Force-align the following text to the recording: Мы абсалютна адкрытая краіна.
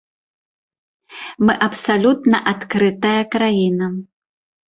Мы 1.49 1.53
абсалютна 1.67 2.37
адкрытая 2.51 3.21
краіна. 3.35 3.93